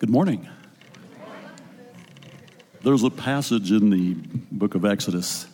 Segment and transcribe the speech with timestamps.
[0.00, 0.48] Good morning.
[2.84, 4.14] There's a passage in the
[4.52, 5.48] book of Exodus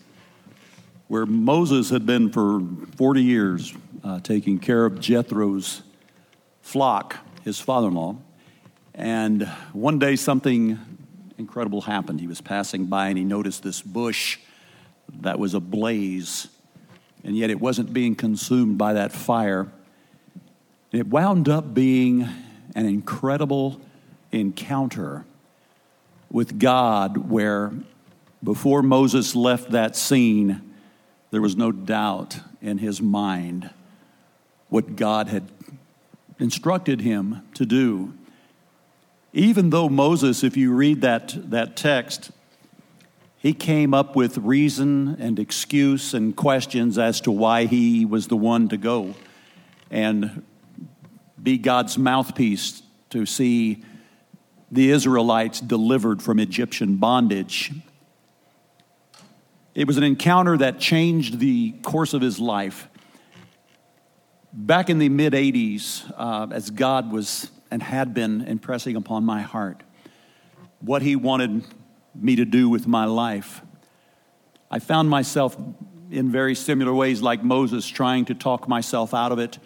[1.09, 2.61] where Moses had been for
[2.99, 3.73] 40 years
[4.05, 5.81] uh, taking care of Jethro's
[6.61, 8.17] flock, his father in law.
[8.95, 10.79] And one day something
[11.39, 12.21] incredible happened.
[12.21, 14.37] He was passing by and he noticed this bush
[15.23, 16.49] that was ablaze,
[17.25, 19.73] and yet it wasn't being consumed by that fire.
[20.93, 22.29] It wound up being
[22.75, 23.81] an incredible
[24.35, 25.25] encounter
[26.31, 27.73] with God where
[28.43, 30.75] before Moses left that scene,
[31.31, 33.71] there was no doubt in his mind
[34.69, 35.49] what God had
[36.39, 38.13] instructed him to do.
[39.33, 42.31] Even though Moses, if you read that, that text,
[43.39, 48.37] he came up with reason and excuse and questions as to why he was the
[48.37, 49.15] one to go
[49.91, 50.43] and
[51.43, 53.85] be God's mouthpiece to see
[54.75, 57.73] the Israelites delivered from Egyptian bondage.
[59.73, 62.89] It was an encounter that changed the course of his life.
[64.53, 69.43] Back in the mid 80s, uh, as God was and had been impressing upon my
[69.43, 69.85] heart
[70.81, 71.65] what He wanted
[72.15, 73.63] me to do with my life,
[74.71, 75.57] I found myself
[76.11, 79.59] in very similar ways, like Moses, trying to talk myself out of it,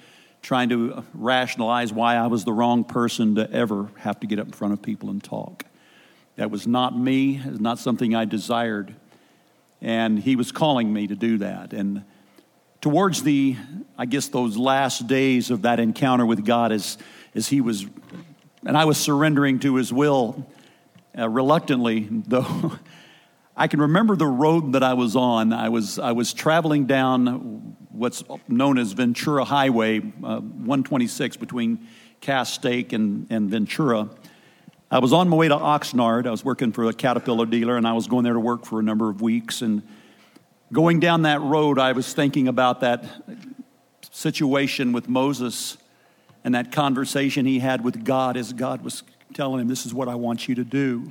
[0.42, 4.46] trying to rationalize why I was the wrong person to ever have to get up
[4.46, 5.64] in front of people and talk.
[6.36, 8.94] That was not me, it was not something I desired.
[9.80, 11.72] And He was calling me to do that.
[11.72, 12.04] And
[12.80, 13.56] towards the,
[13.96, 16.98] I guess, those last days of that encounter with God, as
[17.34, 17.86] as he was,
[18.64, 20.46] and I was surrendering to his will
[21.16, 22.72] uh, reluctantly, though.
[23.56, 25.52] I can remember the road that I was on.
[25.52, 31.86] I was, I was traveling down what's known as Ventura Highway, uh, 126 between
[32.20, 34.08] Castaic and, and Ventura.
[34.90, 36.26] I was on my way to Oxnard.
[36.26, 38.78] I was working for a Caterpillar dealer, and I was going there to work for
[38.78, 39.60] a number of weeks.
[39.60, 39.82] And
[40.72, 43.04] going down that road, I was thinking about that
[44.10, 45.76] situation with Moses
[46.44, 49.02] and that conversation he had with God as God was
[49.34, 51.10] telling him, This is what I want you to do.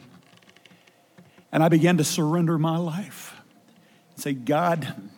[1.51, 3.35] And I began to surrender my life
[4.15, 5.09] and say, God,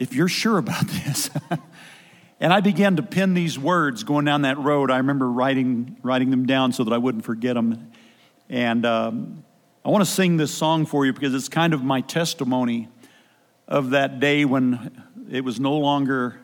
[0.00, 1.30] if you're sure about this.
[2.40, 4.90] and I began to pen these words going down that road.
[4.90, 7.92] I remember writing, writing them down so that I wouldn't forget them.
[8.48, 9.44] And um,
[9.84, 12.88] I want to sing this song for you because it's kind of my testimony
[13.68, 16.40] of that day when it was no longer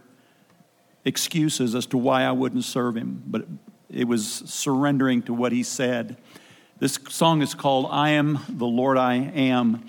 [1.05, 3.47] excuses as to why I wouldn't serve him, but
[3.89, 6.19] it was surrendering to what he said.
[6.79, 9.87] This song is called I Am the Lord I Am.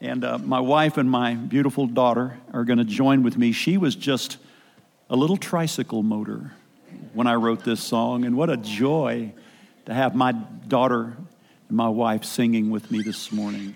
[0.00, 3.52] And uh, my wife and my beautiful daughter are going to join with me.
[3.52, 4.36] She was just
[5.08, 6.52] a little tricycle motor
[7.14, 8.24] when I wrote this song.
[8.24, 9.32] And what a joy
[9.86, 11.16] to have my daughter
[11.68, 13.74] and my wife singing with me this morning.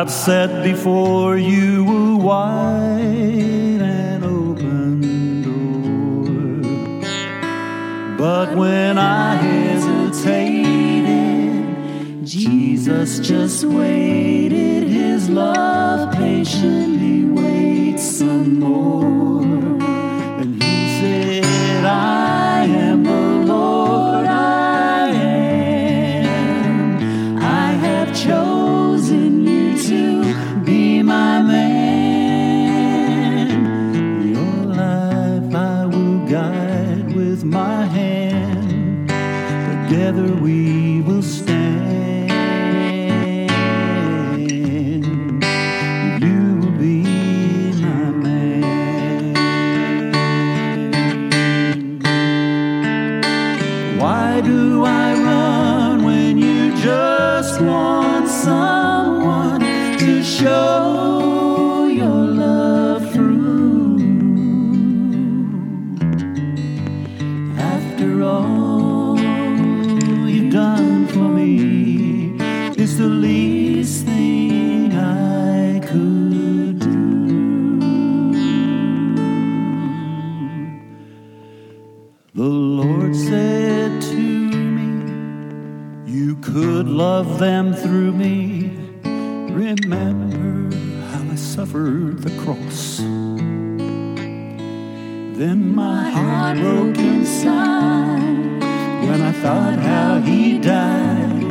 [0.00, 6.62] I've set before you a wide and open door.
[8.16, 11.04] But when I hesitated,
[12.24, 14.84] Jesus just waited.
[14.84, 19.79] His love patiently waits some more.
[82.40, 84.88] The Lord said to me,
[86.10, 88.70] You could love them through me.
[89.04, 90.74] Remember
[91.08, 92.96] how I suffered the cross.
[95.36, 98.62] Then my heart broke inside
[99.06, 101.42] when I thought how he died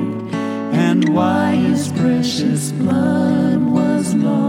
[0.74, 4.49] and why his precious blood was lost.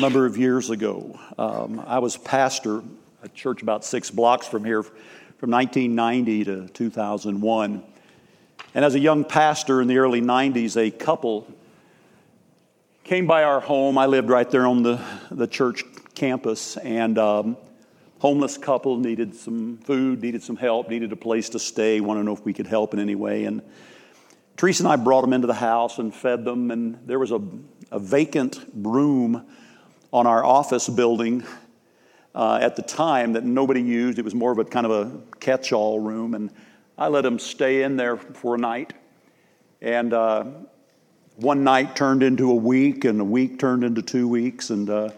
[0.00, 2.84] Number of years ago, um, I was pastor at
[3.22, 7.82] a church about six blocks from here from 1990 to 2001.
[8.74, 11.46] And as a young pastor in the early 90s, a couple
[13.04, 13.98] came by our home.
[13.98, 17.58] I lived right there on the, the church campus, and um,
[18.20, 22.24] homeless couple needed some food, needed some help, needed a place to stay, wanted to
[22.24, 23.44] know if we could help in any way.
[23.44, 23.60] And
[24.56, 27.42] Teresa and I brought them into the house and fed them, and there was a,
[27.90, 29.46] a vacant room
[30.12, 31.44] on our office building
[32.34, 34.18] uh, at the time that nobody used.
[34.18, 36.50] It was more of a kind of a catch all room, and
[36.98, 38.92] I let them stay in there for a night.
[39.80, 40.44] And uh,
[41.36, 45.10] one night turned into a week, and a week turned into two weeks, and uh,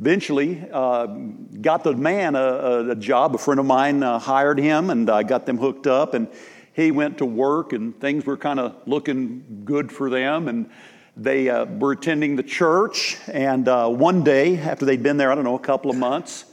[0.00, 3.34] eventually uh, got the man a, a, job.
[3.34, 6.28] A friend of mine uh, hired him, and I got them hooked up, and
[6.74, 10.68] he went to work, and things were kind of looking good for them, and
[11.16, 15.34] they uh, were attending the church, and uh, one day, after they'd been there, I
[15.34, 16.44] don't know, a couple of months,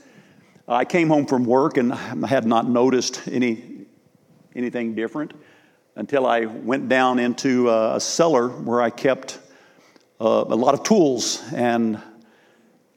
[0.67, 3.85] I came home from work and I had not noticed any,
[4.55, 5.33] anything different
[5.97, 9.37] until I went down into uh, a cellar where I kept
[10.21, 12.01] uh, a lot of tools, and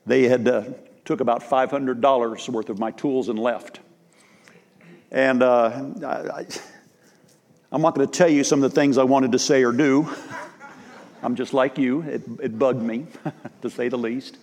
[0.06, 0.64] they had uh,
[1.04, 3.80] took about $500 worth of my tools and left.
[5.10, 6.46] And uh, I,
[7.72, 9.72] I'm not going to tell you some of the things I wanted to say or
[9.72, 10.08] do.
[11.22, 12.02] I'm just like you.
[12.02, 13.06] It, it bugged me,
[13.62, 14.38] to say the least.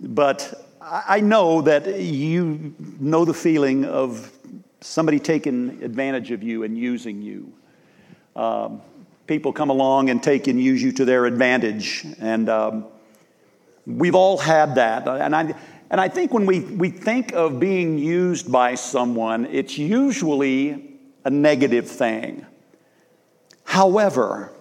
[0.00, 4.30] But I know that you know the feeling of
[4.80, 7.52] somebody taking advantage of you and using you.
[8.36, 8.82] Um,
[9.26, 12.06] people come along and take and use you to their advantage.
[12.20, 12.86] And um,
[13.86, 15.08] we've all had that.
[15.08, 15.54] And I,
[15.90, 21.30] and I think when we, we think of being used by someone, it's usually a
[21.30, 22.46] negative thing.
[23.64, 24.52] However,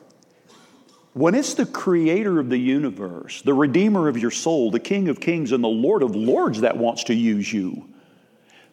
[1.15, 5.21] when it's the creator of the universe, the redeemer of your soul, the king of
[5.21, 7.87] kings, and the lord of lords that wants to use you,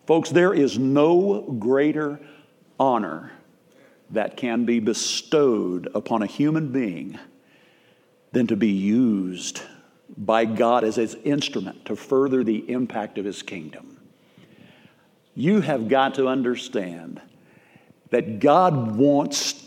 [0.09, 2.19] folks, there is no greater
[2.81, 3.31] honor
[4.11, 7.17] that can be bestowed upon a human being
[8.33, 9.63] than to be used
[10.19, 14.01] by God as his instrument to further the impact of his kingdom.
[15.37, 17.21] You have got to understand
[18.11, 19.62] that God wants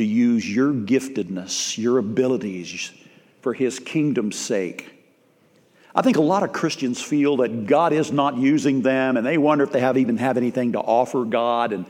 [0.00, 2.90] to use your giftedness, your abilities
[3.42, 4.90] for his kingdom's sake.
[5.94, 9.36] I think a lot of Christians feel that God is not using them and they
[9.36, 11.84] wonder if they have even have anything to offer God and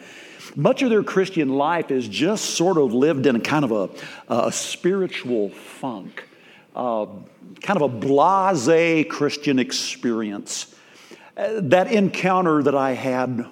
[0.57, 3.91] much of their Christian life is just sort of lived in a kind of a,
[4.29, 6.27] a spiritual funk,
[6.75, 7.07] uh,
[7.61, 10.75] kind of a blase Christian experience.
[11.37, 13.47] Uh, that encounter that I had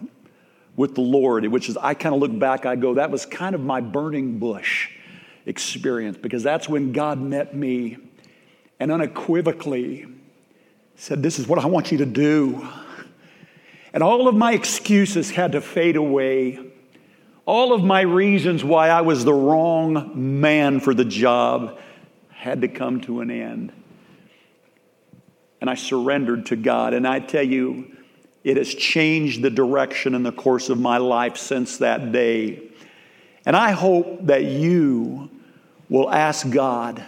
[0.79, 3.57] with the Lord, which is, I kind of look back, I go, that was kind
[3.57, 4.89] of my burning bush
[5.45, 7.99] experience because that's when God met me
[8.79, 10.07] and unequivocally
[10.95, 12.67] said, This is what I want you to do.
[13.93, 16.61] And all of my excuses had to fade away.
[17.45, 21.81] All of my reasons why I was the wrong man for the job
[22.31, 23.73] had to come to an end.
[25.61, 26.95] And I surrendered to God.
[26.95, 27.97] And I tell you,
[28.45, 32.63] it has changed the direction and the course of my life since that day.
[33.45, 35.31] And I hope that you
[35.89, 37.05] will ask God,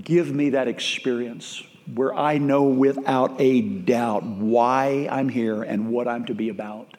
[0.00, 1.62] give me that experience
[1.94, 6.96] where I know without a doubt why I'm here and what I'm to be about.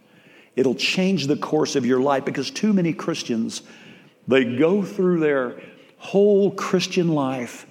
[0.55, 3.63] It'll change the course of your life because too many Christians,
[4.27, 5.61] they go through their
[5.97, 7.65] whole Christian life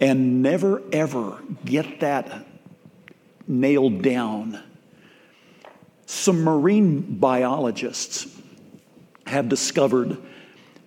[0.00, 2.45] and never ever get that
[3.48, 4.62] nailed down.
[6.06, 8.26] Some marine biologists
[9.26, 10.18] have discovered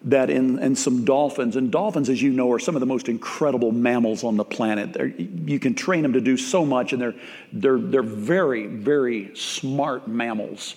[0.06, 3.10] that in, in some dolphins, and dolphins, as you know, are some of the most
[3.10, 4.94] incredible mammals on the planet.
[4.94, 7.16] They're, you can train them to do so much, and they're,
[7.52, 10.76] they're, they're very, very smart mammals.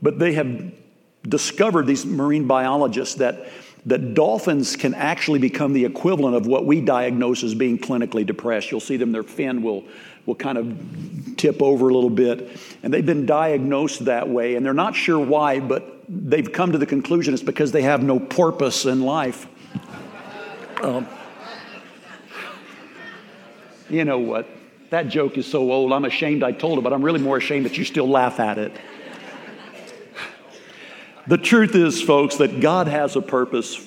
[0.00, 0.72] But they have
[1.22, 3.46] discovered, these marine biologists, that,
[3.86, 8.70] that dolphins can actually become the equivalent of what we diagnose as being clinically depressed.
[8.70, 9.84] You'll see them, their fin will,
[10.26, 12.58] will kind of tip over a little bit.
[12.82, 16.78] And they've been diagnosed that way, and they're not sure why, but they've come to
[16.78, 19.46] the conclusion it's because they have no purpose in life.
[20.82, 21.06] Um,
[23.88, 24.48] you know what?
[24.90, 27.66] That joke is so old, I'm ashamed I told it, but I'm really more ashamed
[27.66, 28.72] that you still laugh at it.
[31.28, 33.84] The truth is, folks, that God has a purpose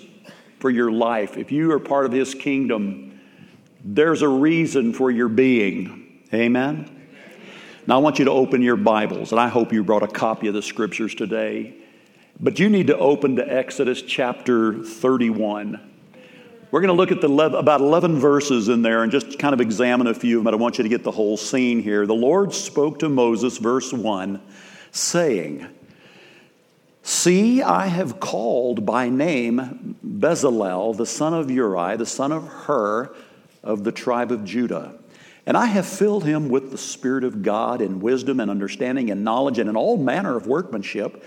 [0.60, 1.38] for your life.
[1.38, 3.22] If you are part of His kingdom,
[3.82, 6.22] there's a reason for your being.
[6.34, 7.08] Amen?
[7.88, 10.48] Now, I want you to open your Bibles, and I hope you brought a copy
[10.48, 11.76] of the scriptures today.
[12.42, 15.80] But you need to open to Exodus chapter 31.
[16.72, 19.62] We're going to look at the about 11 verses in there and just kind of
[19.62, 20.44] examine a few of them.
[20.44, 22.06] But I want you to get the whole scene here.
[22.06, 24.42] The Lord spoke to Moses, verse 1,
[24.92, 25.68] saying,
[27.04, 33.14] See, I have called by name Bezalel, the son of Uri, the son of Hur,
[33.64, 34.96] of the tribe of Judah.
[35.46, 39.24] And I have filled him with the Spirit of God in wisdom and understanding and
[39.24, 41.24] knowledge and in all manner of workmanship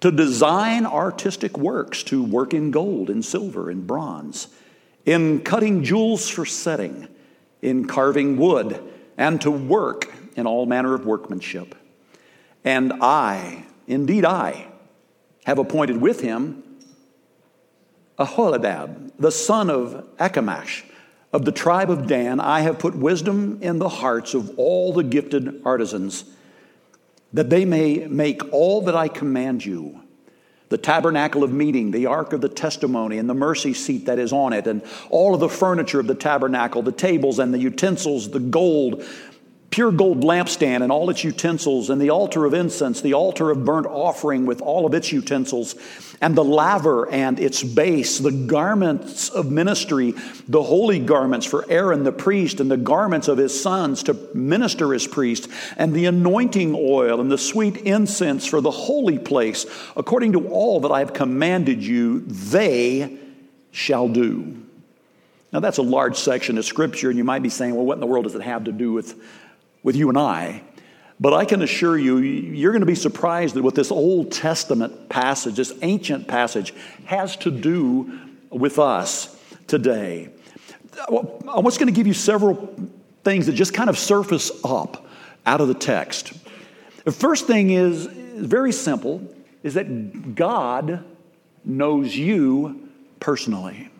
[0.00, 4.48] to design artistic works, to work in gold and silver and bronze,
[5.06, 7.08] in cutting jewels for setting,
[7.62, 8.82] in carving wood,
[9.16, 11.74] and to work in all manner of workmanship.
[12.62, 14.66] And I, indeed I,
[15.46, 16.62] have appointed with him
[18.18, 20.82] Aholiab, the son of Ahisamach,
[21.32, 22.40] of the tribe of Dan.
[22.40, 26.24] I have put wisdom in the hearts of all the gifted artisans
[27.32, 30.00] that they may make all that I command you
[30.68, 34.32] the tabernacle of meeting, the ark of the testimony, and the mercy seat that is
[34.32, 38.30] on it, and all of the furniture of the tabernacle, the tables and the utensils,
[38.30, 39.04] the gold,
[39.70, 43.64] pure gold lampstand and all its utensils, and the altar of incense, the altar of
[43.64, 45.74] burnt offering with all of its utensils,
[46.20, 50.14] and the laver and its base, the garments of ministry,
[50.48, 54.94] the holy garments for Aaron the priest, and the garments of his sons to minister
[54.94, 60.32] as priest, and the anointing oil and the sweet incense for the holy place, according
[60.32, 63.18] to all that I have commanded you, they
[63.72, 64.62] shall do.
[65.52, 68.00] Now, that's a large section of scripture, and you might be saying, well, what in
[68.00, 69.20] the world does it have to do with
[69.82, 70.62] with you and I.
[71.18, 75.08] But I can assure you, you're going to be surprised at what this Old Testament
[75.08, 76.74] passage, this ancient passage,
[77.06, 79.34] has to do with us
[79.66, 80.28] today.
[81.08, 82.74] I'm just going to give you several
[83.24, 85.06] things that just kind of surface up
[85.46, 86.32] out of the text.
[87.04, 89.26] The first thing is very simple
[89.62, 91.04] is that God
[91.64, 92.88] knows you
[93.20, 93.90] personally.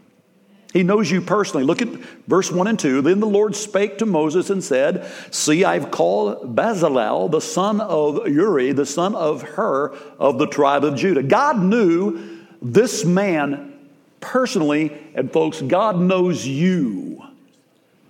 [0.72, 1.64] He knows you personally.
[1.64, 1.88] Look at
[2.26, 3.02] verse 1 and 2.
[3.02, 8.28] Then the Lord spake to Moses and said, See, I've called Bezalel, the son of
[8.28, 11.22] Uri, the son of Hur, of the tribe of Judah.
[11.22, 13.78] God knew this man
[14.20, 17.22] personally, and folks, God knows you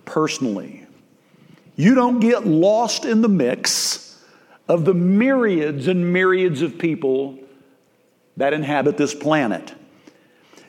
[0.05, 0.85] personally.
[1.75, 4.19] You don't get lost in the mix
[4.67, 7.37] of the myriads and myriads of people
[8.35, 9.73] that inhabit this planet.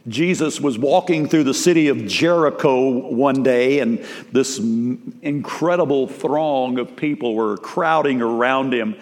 [0.09, 6.97] Jesus was walking through the city of Jericho one day, and this incredible throng of
[6.97, 8.97] people were crowding around him.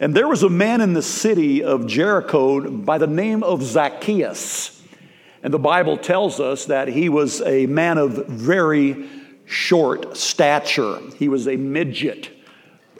[0.00, 4.82] And there was a man in the city of Jericho by the name of Zacchaeus.
[5.42, 9.08] And the Bible tells us that he was a man of very
[9.46, 10.98] short stature.
[11.18, 12.30] He was a midget,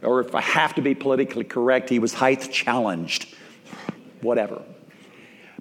[0.02, 3.34] or if I have to be politically correct, he was height challenged.
[4.20, 4.62] Whatever.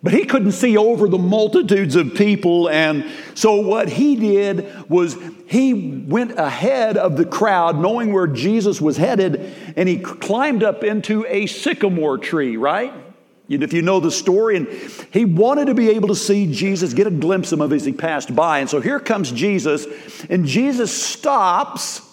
[0.05, 2.69] But he couldn't see over the multitudes of people.
[2.69, 8.79] And so what he did was he went ahead of the crowd, knowing where Jesus
[8.79, 12.93] was headed, and he climbed up into a sycamore tree, right?
[13.49, 14.67] If you know the story, and
[15.11, 17.91] he wanted to be able to see Jesus, get a glimpse of him as he
[17.91, 18.59] passed by.
[18.59, 19.87] And so here comes Jesus,
[20.29, 22.03] and Jesus stops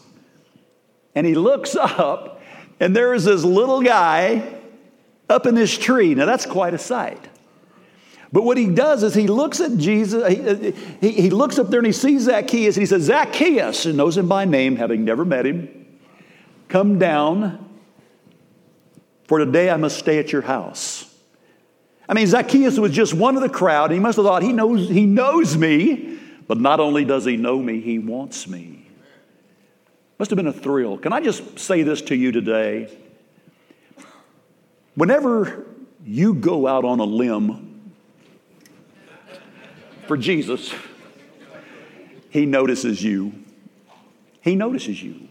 [1.15, 2.41] and he looks up,
[2.81, 4.61] and there is this little guy
[5.29, 6.15] up in this tree.
[6.15, 7.29] Now, that's quite a sight.
[8.33, 10.73] But what he does is he looks at Jesus, he, uh,
[11.03, 14.17] he, he, looks up there and he sees Zacchaeus and he says, Zacchaeus, and knows
[14.17, 15.99] him by name, having never met him,
[16.69, 17.69] come down,
[19.25, 21.15] for today I must stay at your house.
[22.09, 23.91] I mean, Zacchaeus was just one of the crowd.
[23.91, 27.59] He must have thought, he knows, he knows me, but not only does he know
[27.59, 28.89] me, he wants me.
[30.19, 30.97] Must have been a thrill.
[30.97, 32.97] Can I just say this to you today?
[34.95, 35.67] Whenever
[36.05, 37.62] you go out on a limb
[40.07, 40.75] for Jesus,
[42.31, 43.33] he notices you.
[44.41, 45.29] He notices you.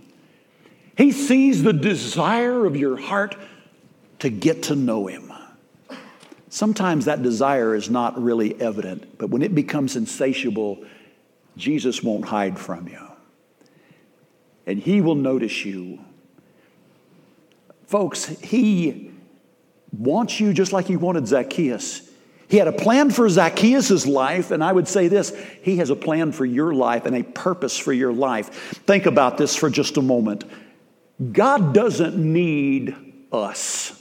[0.97, 3.35] He sees the desire of your heart
[4.19, 5.31] to get to know him.
[6.49, 10.83] Sometimes that desire is not really evident, but when it becomes insatiable,
[11.57, 13.07] Jesus won't hide from you.
[14.67, 16.03] And he will notice you.
[17.87, 19.11] Folks, he
[19.91, 22.10] wants you just like he wanted Zacchaeus.
[22.51, 25.95] He had a plan for Zacchaeus' life, and I would say this He has a
[25.95, 28.49] plan for your life and a purpose for your life.
[28.85, 30.43] Think about this for just a moment.
[31.31, 32.93] God doesn't need
[33.31, 33.97] us.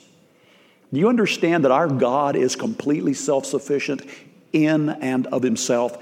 [0.92, 4.02] Do you understand that our God is completely self sufficient
[4.52, 5.96] in and of himself?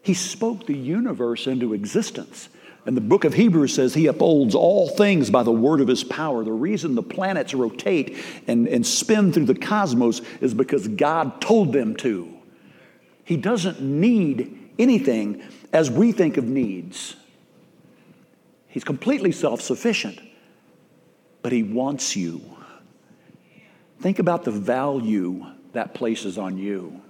[0.00, 2.50] He spoke the universe into existence.
[2.86, 6.04] And the book of Hebrews says he upholds all things by the word of his
[6.04, 6.44] power.
[6.44, 8.16] The reason the planets rotate
[8.46, 12.30] and, and spin through the cosmos is because God told them to.
[13.24, 15.42] He doesn't need anything
[15.72, 17.16] as we think of needs.
[18.68, 20.20] He's completely self sufficient,
[21.42, 22.42] but he wants you.
[24.00, 27.00] Think about the value that places on you.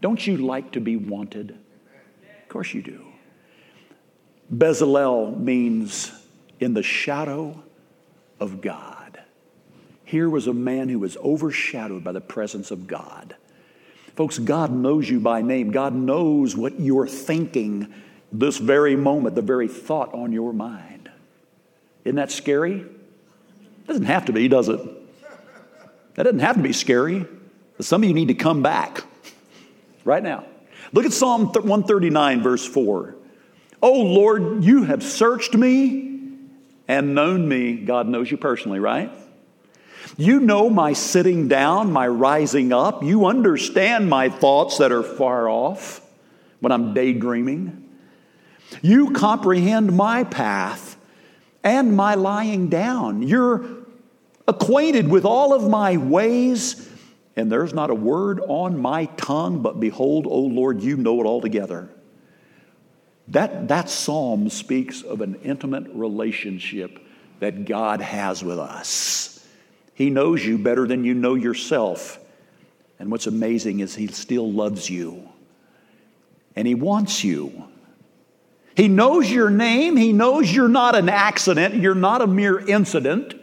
[0.00, 1.50] Don't you like to be wanted?
[1.50, 3.06] Of course you do.
[4.52, 6.12] Bezalel means
[6.60, 7.62] in the shadow
[8.38, 9.20] of God.
[10.04, 13.34] Here was a man who was overshadowed by the presence of God.
[14.14, 15.72] Folks, God knows you by name.
[15.72, 17.92] God knows what you're thinking
[18.32, 21.10] this very moment, the very thought on your mind.
[22.04, 22.86] Isn't that scary?
[23.86, 24.80] Doesn't have to be, does it?
[26.14, 27.26] That doesn't have to be scary.
[27.80, 29.02] Some of you need to come back
[30.04, 30.44] right now.
[30.92, 33.16] Look at Psalm 139, verse 4.
[33.82, 36.06] Oh Lord, you have searched me
[36.88, 37.76] and known me.
[37.76, 39.10] God knows you personally, right?
[40.16, 43.02] You know my sitting down, my rising up.
[43.02, 46.00] You understand my thoughts that are far off
[46.60, 47.88] when I'm daydreaming.
[48.82, 50.96] You comprehend my path
[51.62, 53.22] and my lying down.
[53.22, 53.64] You're
[54.48, 56.88] acquainted with all of my ways,
[57.34, 61.26] and there's not a word on my tongue, but behold, O Lord, you know it
[61.26, 61.90] altogether.
[63.28, 67.00] That, that psalm speaks of an intimate relationship
[67.40, 69.44] that God has with us.
[69.94, 72.18] He knows you better than you know yourself.
[72.98, 75.28] And what's amazing is He still loves you.
[76.54, 77.68] And He wants you.
[78.76, 79.96] He knows your name.
[79.96, 81.76] He knows you're not an accident.
[81.76, 83.34] You're not a mere incident.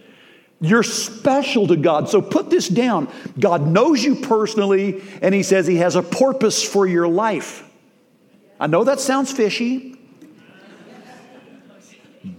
[0.61, 2.07] You're special to God.
[2.07, 3.11] So put this down.
[3.37, 7.69] God knows you personally, and He says He has a purpose for your life.
[8.63, 9.93] I know that sounds fishy,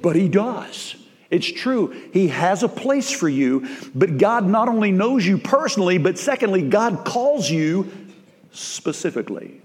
[0.00, 0.96] but He does.
[1.30, 1.94] It's true.
[2.14, 6.62] He has a place for you, but God not only knows you personally, but secondly,
[6.62, 7.92] God calls you
[8.52, 9.60] specifically.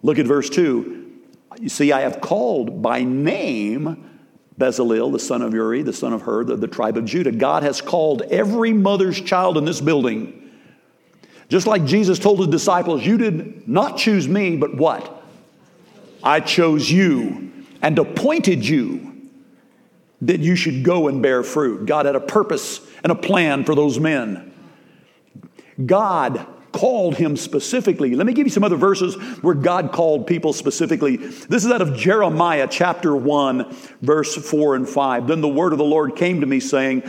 [0.00, 1.12] Look at verse 2.
[1.60, 4.08] You see, I have called by name
[4.58, 7.32] Bezalel, the son of Uri, the son of Hur, the, the tribe of Judah.
[7.32, 10.41] God has called every mother's child in this building.
[11.52, 15.22] Just like Jesus told his disciples, You did not choose me, but what?
[16.22, 19.28] I chose you and appointed you
[20.22, 21.84] that you should go and bear fruit.
[21.84, 24.50] God had a purpose and a plan for those men.
[25.84, 28.14] God called him specifically.
[28.16, 31.18] Let me give you some other verses where God called people specifically.
[31.18, 35.26] This is out of Jeremiah chapter 1, verse 4 and 5.
[35.26, 37.02] Then the word of the Lord came to me, saying,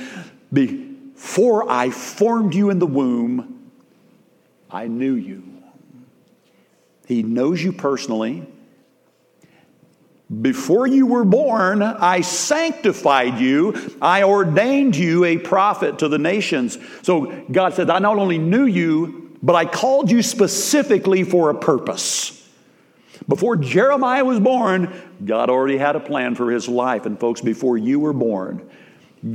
[0.51, 3.53] Before I formed you in the womb,
[4.73, 5.43] I knew you.
[7.07, 8.47] He knows you personally.
[10.41, 13.95] Before you were born, I sanctified you.
[14.01, 16.79] I ordained you a prophet to the nations.
[17.03, 21.55] So God said, I not only knew you, but I called you specifically for a
[21.55, 22.39] purpose.
[23.27, 24.91] Before Jeremiah was born,
[25.23, 27.05] God already had a plan for his life.
[27.05, 28.67] And folks, before you were born,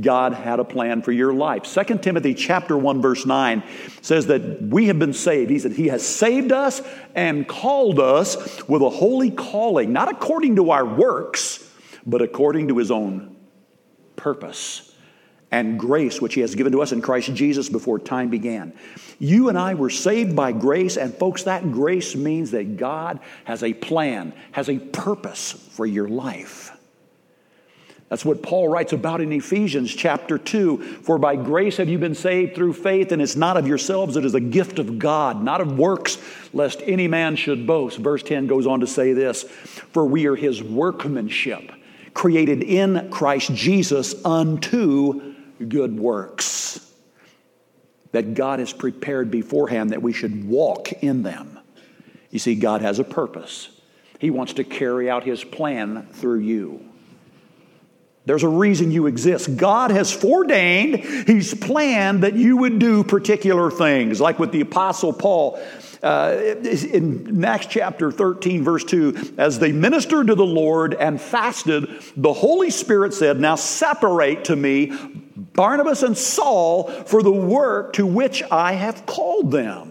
[0.01, 1.63] God had a plan for your life.
[1.63, 3.63] 2 Timothy chapter 1 verse 9
[4.01, 5.49] says that we have been saved.
[5.49, 6.81] He said he has saved us
[7.15, 11.67] and called us with a holy calling, not according to our works,
[12.05, 13.35] but according to his own
[14.15, 14.89] purpose
[15.51, 18.73] and grace which He has given to us in Christ Jesus before time began.
[19.17, 23.63] You and I were saved by grace, and folks, that grace means that God has
[23.63, 26.71] a plan, has a purpose for your life.
[28.09, 30.77] That's what Paul writes about in Ephesians chapter 2.
[31.03, 34.25] For by grace have you been saved through faith, and it's not of yourselves, it
[34.25, 36.17] is a gift of God, not of works,
[36.51, 37.99] lest any man should boast.
[37.99, 41.71] Verse 10 goes on to say this For we are his workmanship,
[42.15, 45.35] created in Christ Jesus unto
[45.67, 46.89] good works
[48.11, 51.59] that God has prepared beforehand that we should walk in them.
[52.31, 53.69] You see, God has a purpose.
[54.19, 56.88] He wants to carry out His plan through you.
[58.29, 59.57] There's a reason you exist.
[59.57, 65.13] God has foreordained, He's planned that you would do particular things, like with the Apostle
[65.13, 65.59] Paul.
[66.03, 66.37] Uh,
[66.93, 72.31] in Acts chapter 13, verse 2, as they ministered to the Lord and fasted, the
[72.31, 74.91] Holy Spirit said, Now separate to me
[75.35, 79.88] Barnabas and Saul for the work to which I have called them.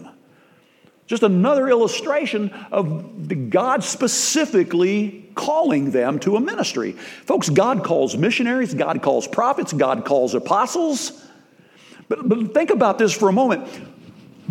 [1.09, 6.91] Just another illustration of God specifically calling them to a ministry.
[6.91, 11.25] Folks, God calls missionaries, God calls prophets, God calls apostles.
[12.09, 13.67] But, but think about this for a moment.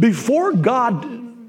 [0.01, 1.45] Before God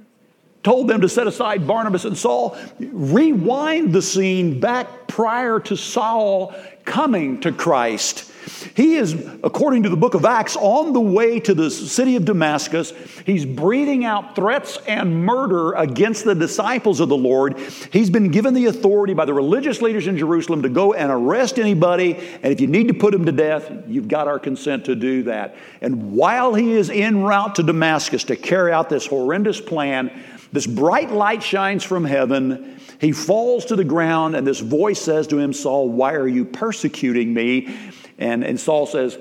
[0.61, 6.53] told them to set aside Barnabas and Saul, rewind the scene back prior to Saul
[6.85, 8.28] coming to Christ.
[8.75, 12.25] He is, according to the book of Acts, on the way to the city of
[12.25, 12.91] Damascus.
[13.25, 17.59] He's breathing out threats and murder against the disciples of the Lord.
[17.91, 21.59] He's been given the authority by the religious leaders in Jerusalem to go and arrest
[21.59, 22.15] anybody.
[22.15, 25.23] And if you need to put him to death, you've got our consent to do
[25.23, 25.55] that.
[25.81, 30.11] And while he is en route to Damascus to carry out this horrendous plan,
[30.51, 32.79] this bright light shines from heaven.
[32.99, 36.43] He falls to the ground, and this voice says to him, Saul, why are you
[36.43, 37.73] persecuting me?
[38.19, 39.17] And, and Saul says,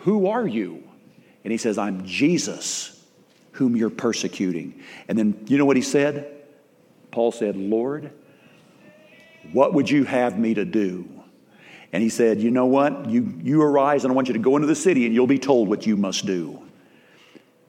[0.00, 0.82] Who are you?
[1.44, 3.02] And he says, I'm Jesus,
[3.52, 4.82] whom you're persecuting.
[5.08, 6.32] And then, you know what he said?
[7.12, 8.10] Paul said, Lord,
[9.52, 11.08] what would you have me to do?
[11.92, 13.08] And he said, You know what?
[13.08, 15.38] You, you arise, and I want you to go into the city, and you'll be
[15.38, 16.60] told what you must do.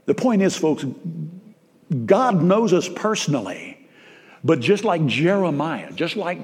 [0.06, 0.84] The point is, folks,
[2.06, 3.76] God knows us personally.
[4.44, 6.40] But just like Jeremiah, just like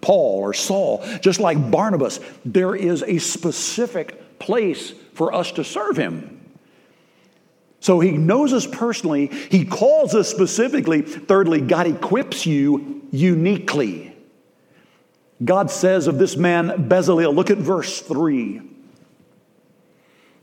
[0.00, 5.96] Paul or Saul, just like Barnabas, there is a specific place for us to serve
[5.96, 6.32] him.
[7.80, 11.02] So he knows us personally, he calls us specifically.
[11.02, 14.14] Thirdly, God equips you uniquely.
[15.44, 18.62] God says of this man, Bezalel, look at verse 3.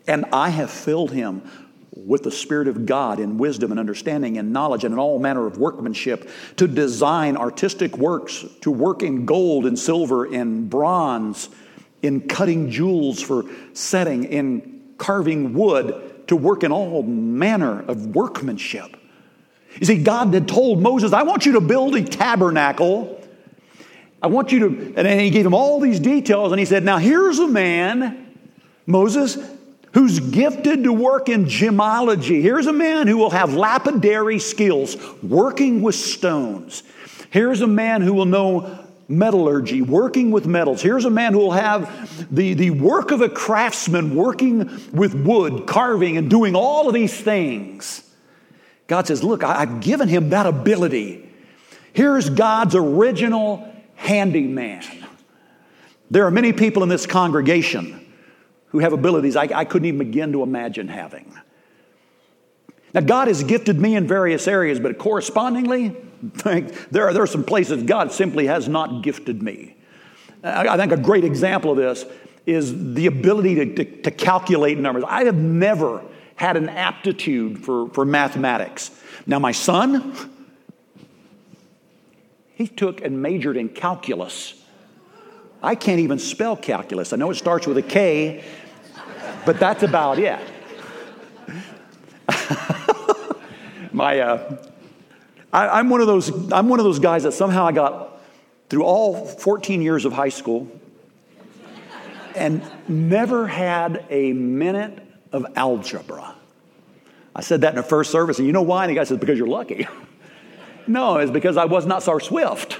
[0.07, 1.49] And I have filled him
[1.95, 5.45] with the Spirit of God in wisdom and understanding and knowledge and in all manner
[5.45, 11.49] of workmanship, to design artistic works, to work in gold and silver, in bronze,
[12.01, 18.97] in cutting jewels for setting, in carving wood, to work in all manner of workmanship.
[19.79, 23.21] You see, God had told Moses, I want you to build a tabernacle.
[24.21, 26.97] I want you to, and he gave him all these details, and he said, Now
[26.97, 28.35] here's a man,
[28.85, 29.37] Moses,
[29.93, 32.41] who's gifted to work in gemology.
[32.41, 36.83] Here's a man who will have lapidary skills, working with stones.
[37.29, 40.81] Here's a man who will know metallurgy, working with metals.
[40.81, 44.59] Here's a man who will have the, the work of a craftsman, working
[44.91, 48.01] with wood, carving, and doing all of these things.
[48.87, 51.29] God says, Look, I've given him that ability.
[51.93, 54.83] Here's God's original handyman.
[56.09, 58.02] There are many people in this congregation
[58.73, 61.31] who have abilities I, I couldn't even begin to imagine having.
[62.93, 65.95] Now, God has gifted me in various areas, but correspondingly,
[66.91, 69.75] there are, there are some places God simply has not gifted me.
[70.43, 72.05] I think a great example of this
[72.45, 75.05] is the ability to, to, to, calculate numbers.
[75.07, 76.03] I have never
[76.35, 78.91] had an aptitude for, for mathematics.
[79.25, 80.29] Now, my son,
[82.55, 84.61] he took and majored in calculus.
[85.61, 87.13] I can't even spell calculus.
[87.13, 88.43] I know it starts with a K,
[89.45, 90.39] but that's about it.
[93.93, 94.57] My, uh,
[95.51, 96.51] I, am one of those.
[96.51, 98.19] I'm one of those guys that somehow I got
[98.69, 100.71] through all 14 years of high school
[102.35, 104.99] and never had a minute
[105.31, 106.35] of algebra.
[107.35, 108.85] I said that in the first service, and you know why?
[108.85, 109.87] And the guy says, because you're lucky.
[110.87, 112.79] no, it's because I was not so swift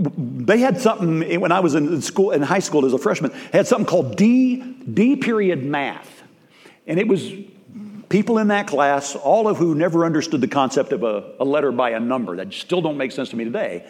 [0.00, 3.32] they had something when I was in school in high school as a freshman.
[3.52, 6.22] Had something called D D period math,
[6.86, 7.32] and it was
[8.10, 11.70] people in that class, all of who never understood the concept of a, a, letter
[11.70, 12.36] by a number.
[12.36, 13.88] That still don't make sense to me today.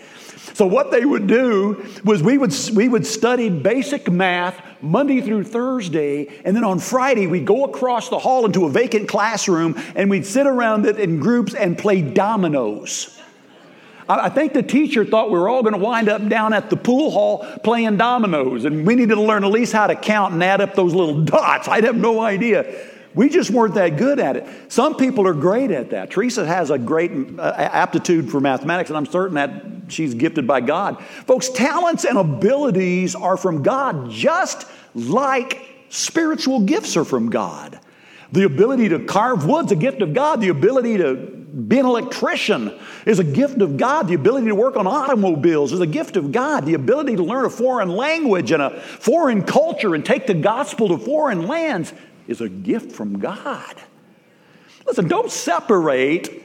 [0.52, 5.44] So what they would do was we would, we would study basic math Monday through
[5.44, 10.10] Thursday, and then on Friday we'd go across the hall into a vacant classroom and
[10.10, 13.19] we'd sit around it in groups and play dominoes.
[14.18, 16.76] I think the teacher thought we were all going to wind up down at the
[16.76, 20.42] pool hall playing dominoes, and we needed to learn at least how to count and
[20.42, 21.68] add up those little dots.
[21.68, 22.74] I have no idea.
[23.14, 24.46] We just weren't that good at it.
[24.68, 26.10] Some people are great at that.
[26.10, 30.60] Teresa has a great uh, aptitude for mathematics, and I'm certain that she's gifted by
[30.60, 31.02] God.
[31.26, 37.80] Folks, talents and abilities are from God, just like spiritual gifts are from God.
[38.32, 40.40] The ability to carve wood's a gift of God.
[40.40, 44.08] The ability to be an electrician is a gift of God.
[44.08, 46.66] The ability to work on automobiles is a gift of God.
[46.66, 50.88] The ability to learn a foreign language and a foreign culture and take the gospel
[50.88, 51.92] to foreign lands
[52.26, 53.76] is a gift from God.
[54.86, 56.40] Listen, don't separate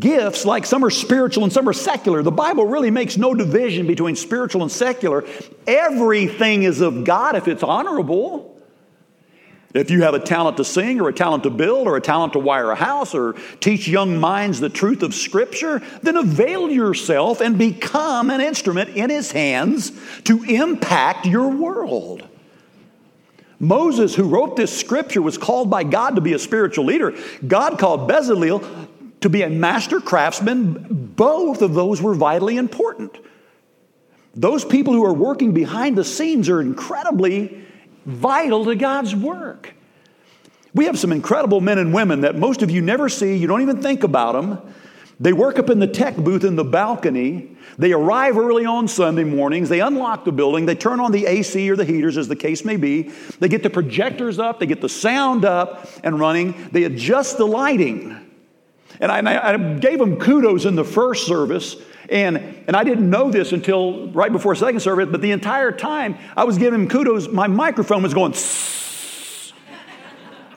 [0.00, 2.22] gifts like some are spiritual and some are secular.
[2.22, 5.24] The Bible really makes no division between spiritual and secular.
[5.66, 8.59] Everything is of God if it's honorable.
[9.72, 12.32] If you have a talent to sing or a talent to build or a talent
[12.32, 17.40] to wire a house or teach young minds the truth of Scripture, then avail yourself
[17.40, 19.92] and become an instrument in His hands
[20.24, 22.26] to impact your world.
[23.60, 27.14] Moses, who wrote this scripture, was called by God to be a spiritual leader.
[27.46, 28.64] God called Bezalel
[29.20, 31.12] to be a master craftsman.
[31.14, 33.18] Both of those were vitally important.
[34.34, 37.59] Those people who are working behind the scenes are incredibly
[38.10, 39.74] vital to God's work.
[40.74, 43.62] We have some incredible men and women that most of you never see, you don't
[43.62, 44.74] even think about them.
[45.18, 47.54] They work up in the tech booth in the balcony.
[47.76, 49.68] They arrive early on Sunday mornings.
[49.68, 50.64] They unlock the building.
[50.64, 53.10] They turn on the AC or the heaters, as the case may be.
[53.38, 54.60] They get the projectors up.
[54.60, 56.70] They get the sound up and running.
[56.72, 58.16] They adjust the lighting.
[58.98, 61.76] And I, I gave them kudos in the first service.
[62.10, 66.18] And, and I didn't know this until right before second service, but the entire time
[66.36, 68.34] I was giving him kudos, my microphone was going.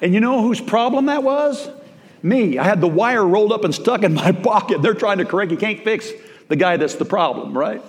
[0.01, 1.69] And you know whose problem that was?
[2.23, 2.57] Me.
[2.57, 4.81] I had the wire rolled up and stuck in my pocket.
[4.81, 5.51] They're trying to correct.
[5.51, 6.11] You can't fix
[6.47, 7.81] the guy that's the problem, right?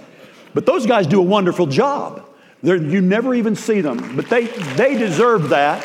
[0.52, 2.28] But those guys do a wonderful job.
[2.62, 5.82] They're, you never even see them, but they, they deserve that.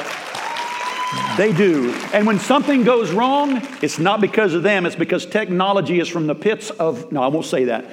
[1.40, 1.94] They do.
[2.12, 6.28] And when something goes wrong, it's not because of them, it's because technology is from
[6.28, 7.86] the pits of, no, I won't say that,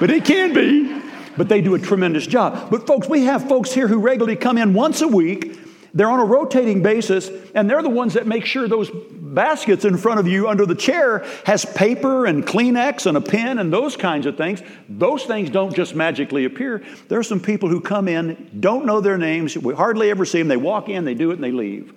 [0.00, 0.98] but it can be.
[1.36, 2.70] But they do a tremendous job.
[2.70, 5.58] But folks, we have folks here who regularly come in once a week
[5.94, 9.96] they're on a rotating basis, and they're the ones that make sure those baskets in
[9.96, 13.96] front of you under the chair has paper and Kleenex and a pen and those
[13.96, 14.62] kinds of things.
[14.88, 16.84] Those things don't just magically appear.
[17.08, 20.38] There are some people who come in, don't know their names, we hardly ever see
[20.38, 20.48] them.
[20.48, 21.92] They walk in, they do it, and they leave.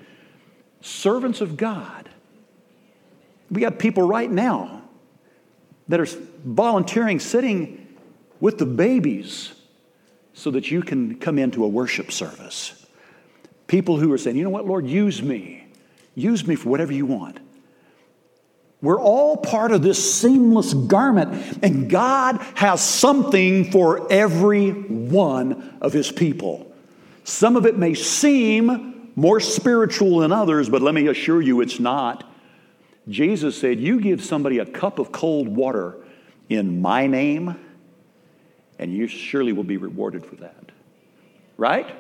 [0.82, 2.10] Servants of God.
[3.50, 4.82] We got people right now
[5.88, 6.08] that are
[6.46, 7.98] volunteering, sitting
[8.40, 9.54] with the babies
[10.34, 12.86] so that you can come into a worship service.
[13.68, 15.68] People who are saying, you know what, Lord, use me.
[16.16, 17.40] Use me for whatever you want.
[18.82, 25.94] We're all part of this seamless garment, and God has something for every one of
[25.94, 26.74] His people.
[27.24, 31.80] Some of it may seem more spiritual than others, but let me assure you it's
[31.80, 32.24] not.
[33.10, 35.98] Jesus said, You give somebody a cup of cold water
[36.50, 37.56] in my name,
[38.80, 40.72] and you surely will be rewarded for that.
[41.58, 41.94] Right?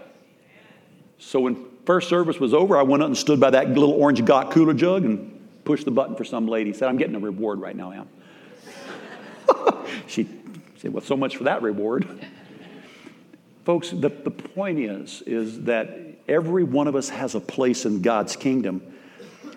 [1.17, 4.23] So when first service was over, I went up and stood by that little orange
[4.25, 6.73] Gott cooler jug and pushed the button for some lady.
[6.73, 8.09] Said, I'm getting a reward right now, Am.
[10.07, 10.27] she
[10.77, 12.07] said, Well, so much for that reward.
[13.65, 18.01] Folks, the, the point is, is that every one of us has a place in
[18.01, 18.81] God's kingdom.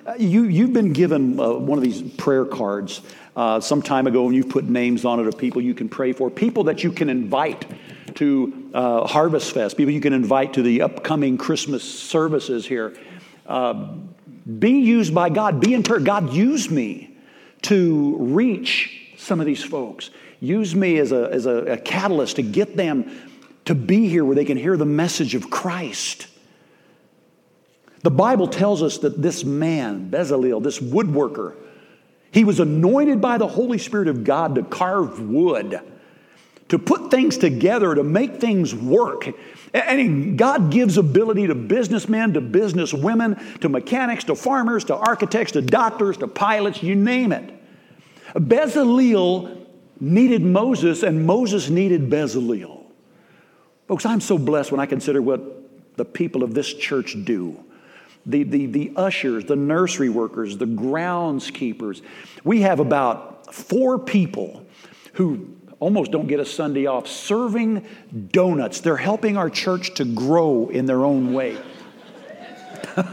[0.07, 3.01] Uh, you, you've been given uh, one of these prayer cards
[3.37, 6.13] uh, some time ago, and you've put names on it of people you can pray
[6.13, 7.65] for, people that you can invite
[8.17, 12.95] to uh, Harvest Fest, people you can invite to the upcoming Christmas services here.
[13.47, 13.95] Uh,
[14.59, 16.01] be used by God, be in prayer.
[16.01, 17.17] God, use me
[17.63, 20.11] to reach some of these folks.
[20.41, 23.11] Use me as a, as a, a catalyst to get them
[23.65, 26.27] to be here where they can hear the message of Christ.
[28.05, 31.57] The Bible tells us that this man, Bezalel, this woodworker,
[32.31, 35.81] he was anointed by the Holy Spirit of God to carve wood
[36.69, 39.29] to put things together, to make things work.
[39.73, 45.63] And God gives ability to businessmen, to businesswomen, to mechanics, to farmers, to architects, to
[45.63, 47.53] doctors, to pilots, you name it.
[48.35, 49.67] Bezalel
[50.01, 52.85] needed Moses, and Moses needed Bezalel.
[53.87, 57.63] Folks, I'm so blessed when I consider what the people of this church do.
[58.27, 62.03] The, the, the ushers, the nursery workers, the groundskeepers.
[62.43, 64.65] We have about four people
[65.15, 67.87] who almost don't get a Sunday off serving
[68.31, 68.81] donuts.
[68.81, 71.57] They're helping our church to grow in their own way.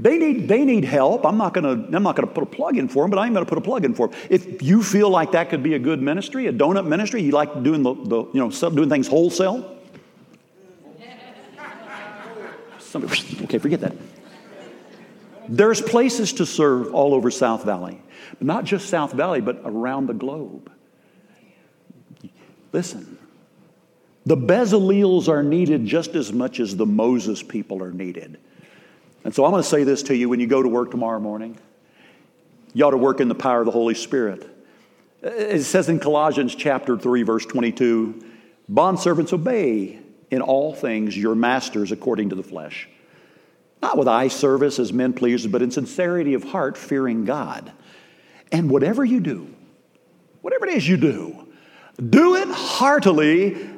[0.00, 1.24] They need, they need help.
[1.24, 3.32] I'm not going to I'm not to put a plug in for them, but I'm
[3.32, 4.18] going to put a plug in for them.
[4.28, 7.62] If you feel like that could be a good ministry, a donut ministry, you like
[7.62, 9.78] doing the, the you know doing things wholesale.
[12.94, 13.92] Somebody, okay, forget that.
[15.48, 18.00] There's places to serve all over South Valley,
[18.40, 20.70] not just South Valley, but around the globe.
[22.72, 23.18] Listen,
[24.24, 28.38] the Bezalels are needed just as much as the Moses people are needed.
[29.24, 31.18] And so I'm going to say this to you when you go to work tomorrow
[31.18, 31.58] morning.
[32.74, 34.48] You ought to work in the power of the Holy Spirit.
[35.20, 38.22] It says in Colossians chapter 3, verse 22
[38.70, 40.03] Bondservants, obey
[40.34, 42.88] in all things your masters according to the flesh.
[43.80, 47.72] Not with eye service as men pleasers, but in sincerity of heart, fearing God.
[48.52, 49.48] And whatever you do,
[50.42, 51.48] whatever it is you do,
[52.10, 53.70] do it heartily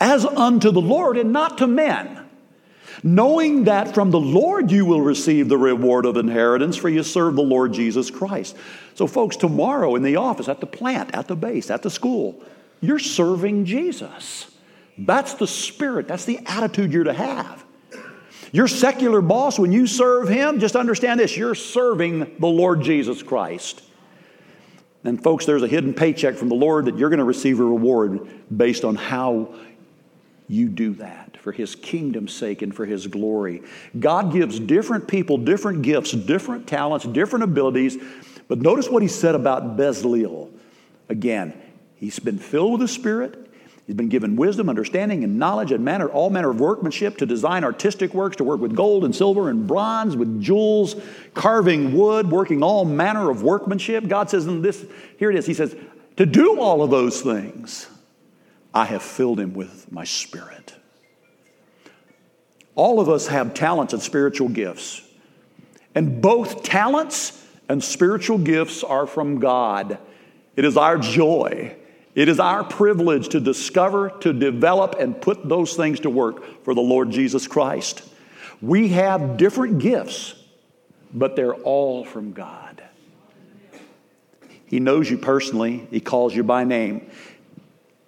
[0.00, 2.22] as unto the Lord and not to men
[3.02, 7.34] knowing that from the Lord you will receive the reward of inheritance, for you serve
[7.34, 8.56] the Lord Jesus Christ.
[8.94, 12.42] So, folks, tomorrow in the office, at the plant, at the base, at the school,
[12.80, 14.50] you're serving Jesus.
[14.98, 17.64] That's the spirit, that's the attitude you're to have.
[18.52, 23.22] Your secular boss, when you serve him, just understand this you're serving the Lord Jesus
[23.22, 23.82] Christ.
[25.04, 27.64] And, folks, there's a hidden paycheck from the Lord that you're going to receive a
[27.64, 29.54] reward based on how
[30.48, 33.62] you do that for his kingdom's sake and for his glory.
[33.98, 37.96] God gives different people different gifts, different talents, different abilities.
[38.48, 40.50] But notice what he said about Bezalel.
[41.08, 41.54] Again,
[41.96, 43.50] he's been filled with the Spirit.
[43.86, 47.64] He's been given wisdom, understanding, and knowledge, and manner, all manner of workmanship to design
[47.64, 50.94] artistic works, to work with gold and silver and bronze, with jewels,
[51.34, 54.06] carving wood, working all manner of workmanship.
[54.06, 54.86] God says in this,
[55.18, 55.74] here it is, He says,
[56.16, 57.88] to do all of those things,
[58.72, 60.74] I have filled him with my spirit.
[62.74, 65.02] All of us have talents and spiritual gifts.
[65.94, 69.98] And both talents and spiritual gifts are from God.
[70.56, 71.76] It is our joy.
[72.14, 76.74] It is our privilege to discover, to develop, and put those things to work for
[76.74, 78.02] the Lord Jesus Christ.
[78.60, 80.34] We have different gifts,
[81.12, 82.82] but they're all from God.
[84.66, 87.10] He knows you personally, He calls you by name.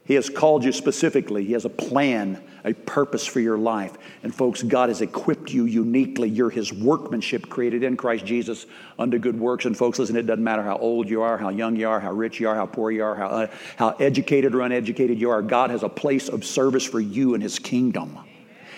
[0.07, 1.45] He has called you specifically.
[1.45, 3.97] He has a plan, a purpose for your life.
[4.23, 6.29] And folks, God has equipped you uniquely.
[6.29, 8.67] You're His workmanship created in Christ Jesus
[8.99, 9.65] unto good works.
[9.65, 12.13] And folks, listen, it doesn't matter how old you are, how young you are, how
[12.13, 15.41] rich you are, how poor you are, how, uh, how educated or uneducated you are.
[15.41, 18.19] God has a place of service for you in His kingdom.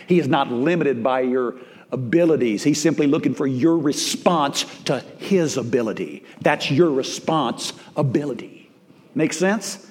[0.06, 1.56] He is not limited by your
[1.90, 2.62] abilities.
[2.62, 6.24] He's simply looking for your response to His ability.
[6.40, 8.70] That's your response ability.
[9.16, 9.85] Make sense?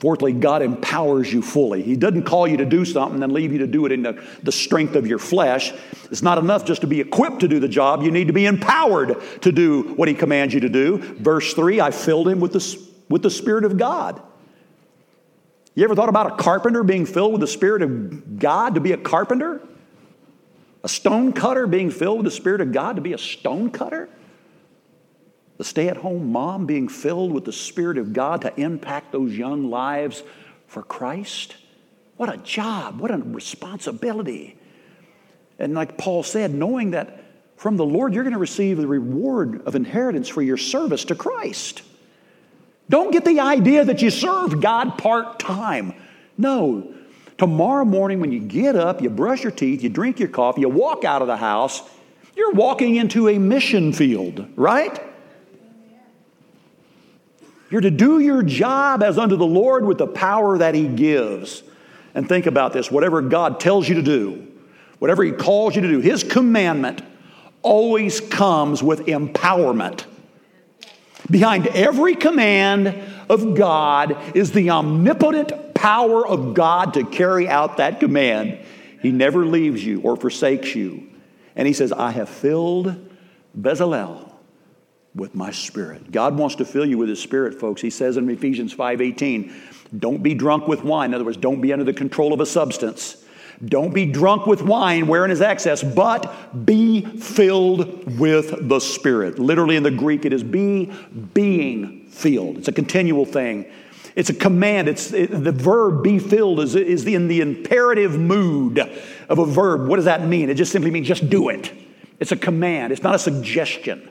[0.00, 1.82] Fourthly, God empowers you fully.
[1.82, 4.24] He doesn't call you to do something and leave you to do it in the,
[4.42, 5.74] the, strength of your flesh.
[6.10, 8.02] It's not enough just to be equipped to do the job.
[8.02, 10.96] You need to be empowered to do what He commands you to do.
[10.96, 14.22] Verse 3 I filled him with the, with the Spirit of God.
[15.74, 18.92] You ever thought about a carpenter being filled with the Spirit of God to be
[18.92, 19.60] a carpenter?
[20.82, 24.08] A stone cutter being filled with the Spirit of God to be a stone cutter?
[25.60, 29.36] The stay at home mom being filled with the Spirit of God to impact those
[29.36, 30.22] young lives
[30.66, 31.54] for Christ.
[32.16, 34.56] What a job, what a responsibility.
[35.58, 37.22] And like Paul said, knowing that
[37.58, 41.14] from the Lord you're going to receive the reward of inheritance for your service to
[41.14, 41.82] Christ.
[42.88, 45.92] Don't get the idea that you serve God part time.
[46.38, 46.94] No.
[47.36, 50.70] Tomorrow morning, when you get up, you brush your teeth, you drink your coffee, you
[50.70, 51.82] walk out of the house,
[52.34, 55.08] you're walking into a mission field, right?
[57.70, 61.62] You're to do your job as unto the Lord with the power that He gives.
[62.14, 64.48] And think about this whatever God tells you to do,
[64.98, 67.02] whatever He calls you to do, His commandment
[67.62, 70.04] always comes with empowerment.
[71.30, 72.98] Behind every command
[73.28, 78.58] of God is the omnipotent power of God to carry out that command.
[79.00, 81.08] He never leaves you or forsakes you.
[81.54, 83.08] And He says, I have filled
[83.56, 84.29] Bezalel
[85.14, 86.12] with my spirit.
[86.12, 87.82] God wants to fill you with his spirit, folks.
[87.82, 89.52] He says in Ephesians 5:18,
[89.98, 91.10] don't be drunk with wine.
[91.10, 93.16] In other words, don't be under the control of a substance.
[93.64, 99.38] Don't be drunk with wine wherein is excess, but be filled with the Spirit.
[99.38, 100.86] Literally in the Greek, it is be
[101.34, 102.56] being filled.
[102.56, 103.66] It's a continual thing.
[104.16, 104.88] It's a command.
[104.88, 108.78] It's it, the verb "be filled" is, is in the imperative mood.
[109.28, 110.50] of a verb, what does that mean?
[110.50, 111.72] It just simply means just do it.
[112.18, 114.10] It's a command, it's not a suggestion.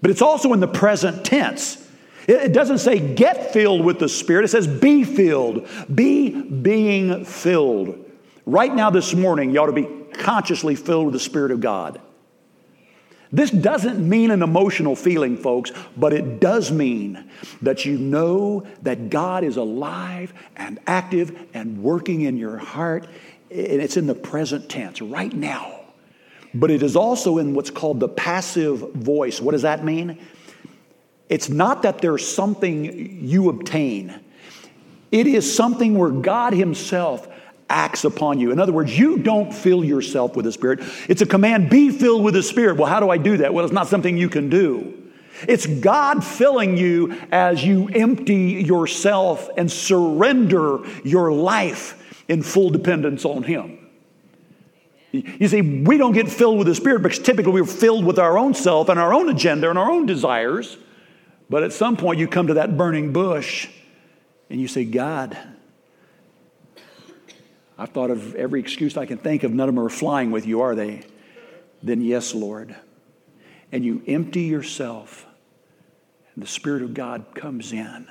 [0.00, 1.84] But it's also in the present tense.
[2.26, 5.66] It doesn't say get filled with the Spirit, it says be filled.
[5.92, 8.04] Be being filled.
[8.44, 12.00] Right now, this morning, you ought to be consciously filled with the Spirit of God.
[13.30, 17.30] This doesn't mean an emotional feeling, folks, but it does mean
[17.60, 23.06] that you know that God is alive and active and working in your heart.
[23.50, 25.77] And it's in the present tense, right now.
[26.58, 29.40] But it is also in what's called the passive voice.
[29.40, 30.18] What does that mean?
[31.28, 34.18] It's not that there's something you obtain,
[35.12, 37.28] it is something where God Himself
[37.70, 38.50] acts upon you.
[38.50, 40.80] In other words, you don't fill yourself with the Spirit.
[41.08, 42.76] It's a command be filled with the Spirit.
[42.78, 43.52] Well, how do I do that?
[43.52, 44.94] Well, it's not something you can do.
[45.46, 53.24] It's God filling you as you empty yourself and surrender your life in full dependence
[53.24, 53.77] on Him.
[55.10, 58.36] You see, we don't get filled with the Spirit because typically we're filled with our
[58.36, 60.76] own self and our own agenda and our own desires.
[61.48, 63.68] But at some point, you come to that burning bush
[64.50, 65.36] and you say, God,
[67.78, 69.52] I've thought of every excuse I can think of.
[69.52, 71.02] None of them are flying with you, are they?
[71.82, 72.74] Then, yes, Lord.
[73.70, 75.26] And you empty yourself,
[76.34, 78.08] and the Spirit of God comes in.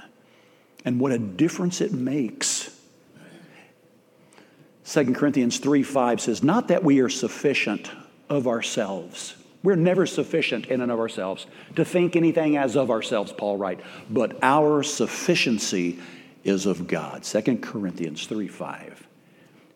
[0.85, 2.76] And what a difference it makes.
[4.87, 7.91] 2 Corinthians 3 5 says, Not that we are sufficient
[8.29, 9.35] of ourselves.
[9.61, 13.83] We're never sufficient in and of ourselves to think anything as of ourselves, Paul writes.
[14.09, 15.99] But our sufficiency
[16.45, 17.23] is of God.
[17.23, 19.07] 2 Corinthians 3 5.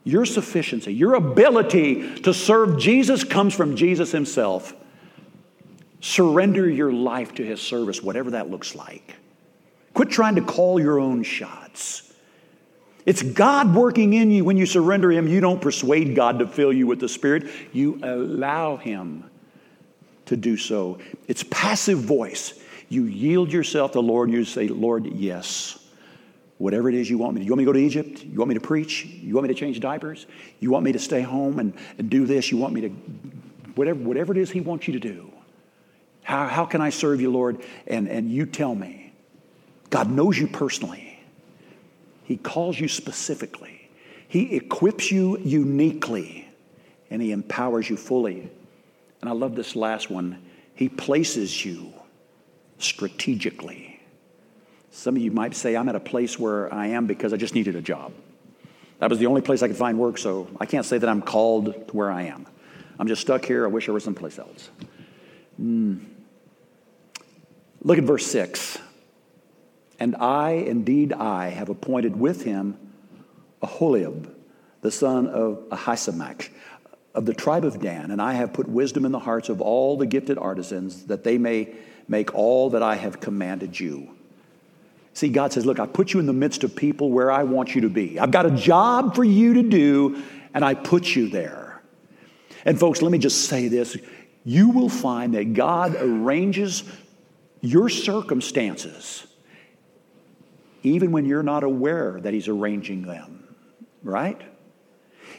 [0.05, 4.74] Your sufficiency, your ability to serve Jesus comes from Jesus Himself.
[5.99, 9.16] Surrender your life to His service, whatever that looks like.
[9.93, 12.11] Quit trying to call your own shots.
[13.06, 15.28] It's God working in you when you surrender Him.
[15.28, 19.30] You don't persuade God to fill you with the Spirit, you allow Him
[20.28, 20.99] to do so.
[21.28, 22.60] It's passive voice.
[22.89, 25.78] You yield yourself to the Lord you say, Lord, yes
[26.62, 27.45] whatever it is you want me to.
[27.45, 28.24] You want me to go to Egypt?
[28.24, 29.06] You want me to preach?
[29.06, 30.28] You want me to change diapers?
[30.60, 32.52] You want me to stay home and, and do this?
[32.52, 32.89] You want me to,
[33.74, 35.32] whatever, whatever it is He wants you to do.
[36.22, 37.64] How, how can I serve you, Lord?
[37.88, 39.12] And, and you tell me.
[39.89, 41.11] God knows you personally,
[42.32, 43.89] He calls you specifically,
[44.29, 46.47] He equips you uniquely,
[47.09, 48.49] and He empowers you fully.
[49.19, 50.41] And I love this last one
[50.73, 51.91] He places you
[52.77, 53.99] strategically.
[54.91, 57.53] Some of you might say, I'm at a place where I am because I just
[57.53, 58.13] needed a job.
[58.99, 61.21] That was the only place I could find work, so I can't say that I'm
[61.21, 62.47] called to where I am.
[62.97, 63.65] I'm just stuck here.
[63.65, 64.69] I wish I were someplace else.
[65.61, 66.05] Mm.
[67.84, 68.77] Look at verse 6.
[70.02, 72.76] And I, indeed I, have appointed with him
[73.62, 74.36] Aholiab,
[74.82, 76.49] the son of Ahisamach,
[77.14, 79.97] of the tribe of Dan, and I have put wisdom in the hearts of all
[79.97, 81.76] the gifted artisans, that they may
[82.08, 84.10] make all that I have commanded you.
[85.14, 87.76] See, God says, Look, I put you in the midst of people where I want
[87.76, 88.20] you to be.
[88.20, 90.24] I've got a job for you to do,
[90.56, 91.80] and I put you there.
[92.66, 93.97] And, folks, let me just say this
[94.45, 96.86] you will find that God arranges
[97.62, 99.28] your circumstances
[100.84, 103.55] even when you're not aware that He's arranging them,
[104.03, 104.41] right?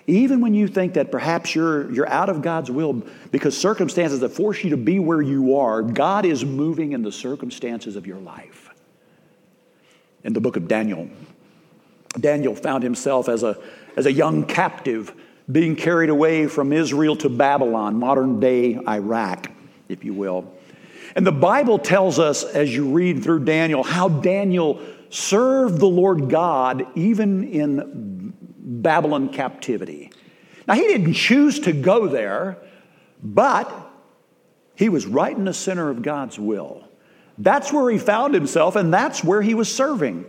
[0.07, 4.30] Even when you think that perhaps you're, you're out of God's will because circumstances that
[4.30, 8.18] force you to be where you are, God is moving in the circumstances of your
[8.18, 8.70] life
[10.24, 11.09] in the book of Daniel.
[12.18, 13.59] Daniel found himself as a,
[13.97, 15.14] as a young captive
[15.51, 19.51] being carried away from Israel to Babylon, modern day Iraq,
[19.88, 20.53] if you will.
[21.14, 24.80] And the Bible tells us, as you read through Daniel, how Daniel
[25.13, 30.11] served the Lord God even in Babylon captivity.
[30.67, 32.57] Now, he didn't choose to go there,
[33.23, 33.71] but
[34.75, 36.89] he was right in the center of God's will.
[37.37, 40.25] That's where he found himself, and that's where he was serving.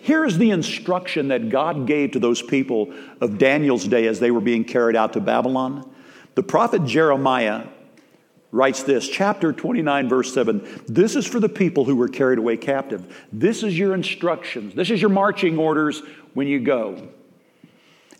[0.00, 4.40] Here's the instruction that God gave to those people of Daniel's day as they were
[4.40, 5.90] being carried out to Babylon.
[6.36, 7.66] The prophet Jeremiah
[8.52, 10.84] writes this, chapter 29, verse 7.
[10.86, 13.26] This is for the people who were carried away captive.
[13.32, 14.74] This is your instructions.
[14.74, 16.02] This is your marching orders
[16.34, 17.08] when you go.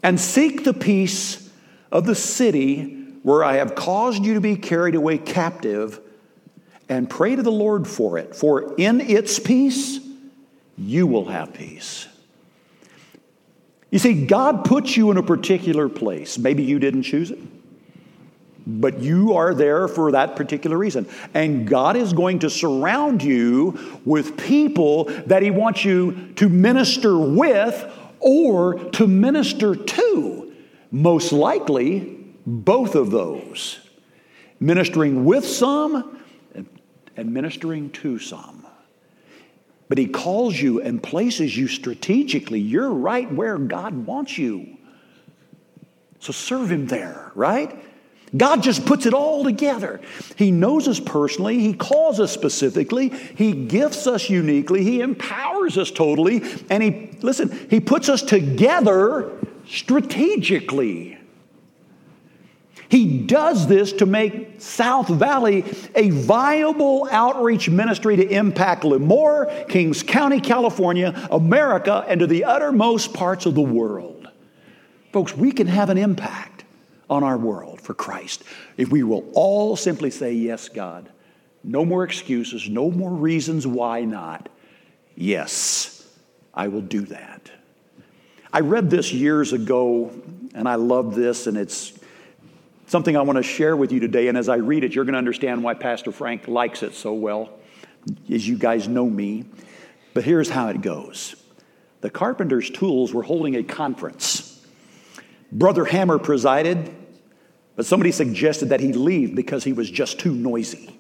[0.03, 1.51] And seek the peace
[1.93, 6.01] of the city where I have caused you to be carried away captive
[6.89, 10.01] and pray to the Lord for it, for in its peace,
[10.76, 12.09] you will have peace.
[13.91, 16.39] You see, God puts you in a particular place.
[16.39, 17.39] Maybe you didn't choose it,
[18.66, 21.08] but you are there for that particular reason.
[21.34, 27.18] And God is going to surround you with people that He wants you to minister
[27.18, 27.90] with
[28.20, 30.52] or to minister to.
[30.90, 33.80] Most likely, both of those.
[34.60, 36.20] Ministering with some
[37.16, 38.66] and ministering to some.
[39.88, 42.60] But He calls you and places you strategically.
[42.60, 44.78] You're right where God wants you.
[46.20, 47.84] So serve Him there, right?
[48.37, 50.01] God just puts it all together.
[50.37, 51.59] He knows us personally.
[51.59, 53.11] He calls us specifically.
[53.11, 54.83] He gifts us uniquely.
[54.85, 56.43] He empowers us totally.
[56.70, 59.30] And He, listen, He puts us together
[59.66, 61.18] strategically.
[62.89, 65.64] He does this to make South Valley
[65.95, 73.14] a viable outreach ministry to impact Lemoore, Kings County, California, America, and to the uttermost
[73.14, 74.28] parts of the world.
[75.11, 76.51] Folks, we can have an impact
[77.12, 78.42] on our world for Christ
[78.76, 81.10] if we will all simply say, Yes, God.
[81.64, 84.48] No more excuses, no more reasons why not.
[85.14, 86.04] Yes,
[86.52, 87.50] I will do that.
[88.52, 90.10] I read this years ago,
[90.54, 91.92] and I love this, and it's
[92.86, 94.26] something I want to share with you today.
[94.26, 97.12] And as I read it, you're going to understand why Pastor Frank likes it so
[97.12, 97.50] well,
[98.28, 99.44] as you guys know me.
[100.14, 101.36] But here's how it goes
[102.00, 104.48] the carpenter's tools were holding a conference.
[105.52, 106.92] Brother Hammer presided,
[107.77, 110.99] but somebody suggested that he leave because he was just too noisy.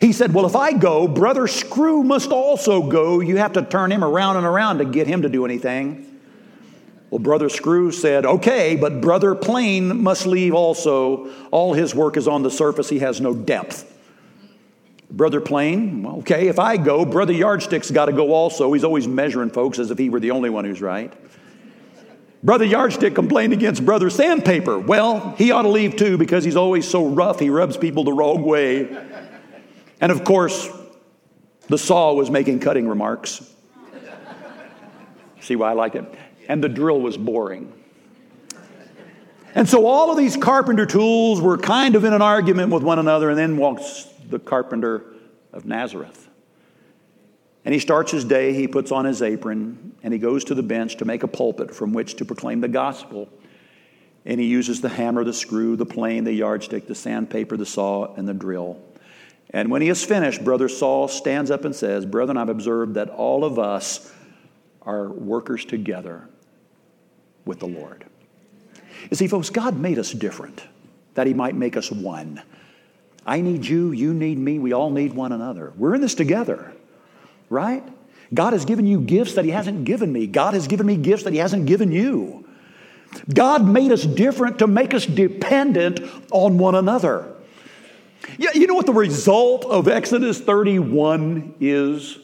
[0.00, 3.20] He said, Well, if I go, Brother Screw must also go.
[3.20, 6.02] You have to turn him around and around to get him to do anything.
[7.10, 11.30] Well, Brother Screw said, Okay, but Brother Plane must leave also.
[11.50, 13.92] All his work is on the surface, he has no depth.
[15.08, 18.72] Brother Plane, well, okay, if I go, Brother Yardstick's got to go also.
[18.72, 21.12] He's always measuring folks as if he were the only one who's right.
[22.42, 24.78] Brother Yardstick complained against Brother Sandpaper.
[24.78, 28.12] Well, he ought to leave too because he's always so rough, he rubs people the
[28.12, 28.88] wrong way.
[30.00, 30.68] And of course,
[31.68, 33.42] the saw was making cutting remarks.
[35.40, 36.04] See why I like it?
[36.48, 37.72] and the drill was boring.
[39.54, 42.98] And so all of these carpenter tools were kind of in an argument with one
[42.98, 45.04] another, and then walks the carpenter
[45.52, 46.25] of Nazareth.
[47.66, 50.62] And he starts his day, he puts on his apron, and he goes to the
[50.62, 53.28] bench to make a pulpit from which to proclaim the gospel.
[54.24, 58.14] And he uses the hammer, the screw, the plane, the yardstick, the sandpaper, the saw,
[58.14, 58.80] and the drill.
[59.50, 63.10] And when he is finished, Brother Saul stands up and says, Brethren, I've observed that
[63.10, 64.12] all of us
[64.82, 66.28] are workers together
[67.44, 68.04] with the Lord.
[69.10, 70.62] You see, folks, God made us different
[71.14, 72.40] that He might make us one.
[73.26, 75.72] I need you, you need me, we all need one another.
[75.76, 76.75] We're in this together,
[77.48, 77.82] right?
[78.34, 80.26] God has given you gifts that He hasn't given me.
[80.26, 82.46] God has given me gifts that He hasn't given you.
[83.32, 87.32] God made us different to make us dependent on one another.
[88.38, 92.18] Yeah, you know what the result of Exodus 31 is?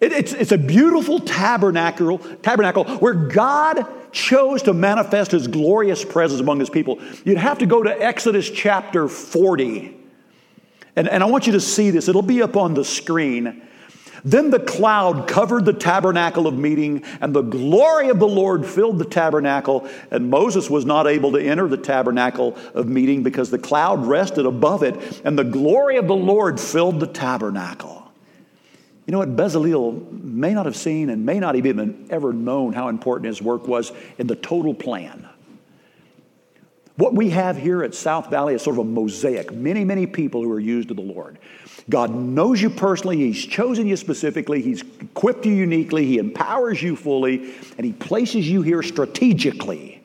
[0.00, 6.40] It, it's, it's a beautiful tabernacle, tabernacle where God chose to manifest his glorious presence
[6.40, 6.98] among his people.
[7.24, 9.96] You'd have to go to Exodus chapter 40.
[10.96, 13.62] And, and I want you to see this, it'll be up on the screen.
[14.24, 18.98] Then the cloud covered the tabernacle of meeting, and the glory of the Lord filled
[18.98, 19.88] the tabernacle.
[20.10, 24.46] And Moses was not able to enter the tabernacle of meeting because the cloud rested
[24.46, 28.00] above it, and the glory of the Lord filled the tabernacle.
[29.06, 29.34] You know what?
[29.34, 33.42] Bezalel may not have seen and may not have even ever known how important his
[33.42, 35.28] work was in the total plan.
[37.00, 39.50] What we have here at South Valley is sort of a mosaic.
[39.52, 41.38] Many, many people who are used to the Lord.
[41.88, 43.16] God knows you personally.
[43.16, 44.60] He's chosen you specifically.
[44.60, 46.04] He's equipped you uniquely.
[46.04, 47.54] He empowers you fully.
[47.78, 50.02] And He places you here strategically.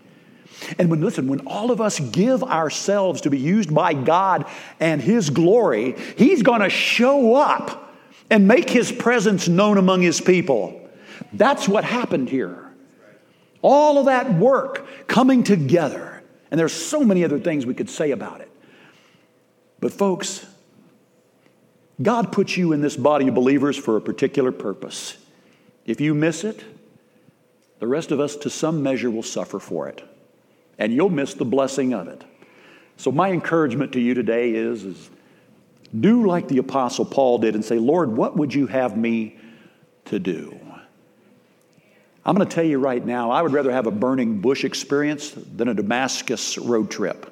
[0.80, 4.46] And when, listen, when all of us give ourselves to be used by God
[4.80, 7.94] and His glory, He's going to show up
[8.30, 10.82] and make his presence known among his people.
[11.34, 12.72] That's what happened here.
[13.62, 16.15] All of that work coming together.
[16.56, 18.50] And there's so many other things we could say about it.
[19.82, 20.46] But, folks,
[22.02, 25.18] God puts you in this body of believers for a particular purpose.
[25.86, 26.64] If you miss it,
[27.80, 30.02] the rest of us, to some measure, will suffer for it.
[30.80, 32.24] And you'll miss the blessing of it.
[32.96, 35.10] So, my encouragement to you today is, is
[36.00, 39.38] do like the Apostle Paul did and say, Lord, what would you have me
[40.06, 40.58] to do?
[42.26, 45.30] I'm going to tell you right now, I would rather have a burning bush experience
[45.30, 47.32] than a Damascus road trip.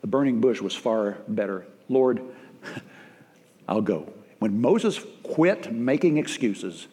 [0.00, 1.64] The burning bush was far better.
[1.88, 2.20] Lord,
[3.68, 4.12] I'll go.
[4.40, 6.88] When Moses quit making excuses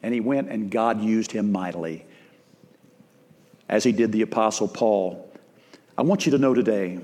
[0.00, 2.06] and he went and God used him mightily,
[3.68, 5.28] as he did the Apostle Paul,
[5.98, 7.00] I want you to know today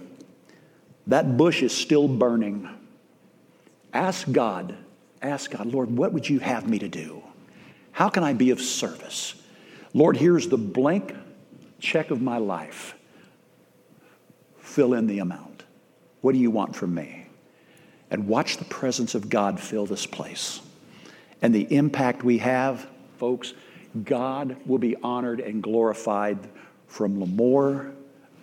[1.09, 2.69] that bush is still burning.
[3.93, 4.77] Ask God,
[5.21, 7.23] ask God, Lord, what would you have me to do?
[7.93, 9.35] How can I be of service?
[9.95, 11.15] Lord, here's the blank
[11.81, 12.95] check of my life.
[14.59, 15.65] Fill in the amount.
[16.21, 17.27] What do you want from me?
[18.11, 20.61] And watch the presence of God fill this place.
[21.43, 22.87] And the impact we have,
[23.17, 23.55] folks,
[24.05, 26.39] God will be honored and glorified
[26.87, 27.93] from Lemoore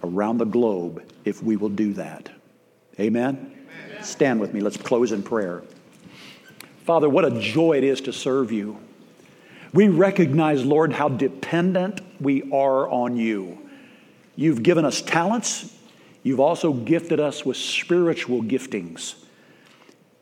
[0.04, 2.30] around the globe if we will do that.
[3.00, 3.66] Amen?
[3.90, 4.04] Amen?
[4.04, 4.62] Stand with me.
[4.62, 5.64] Let's close in prayer.
[6.86, 8.78] Father, what a joy it is to serve you.
[9.76, 13.58] We recognize, Lord, how dependent we are on you.
[14.38, 15.78] You've given us talents,
[16.24, 19.16] you've also gifted us with spiritual giftings.